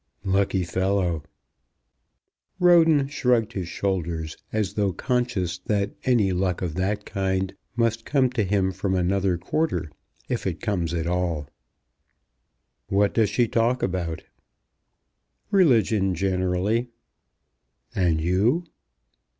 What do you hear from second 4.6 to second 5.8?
though conscious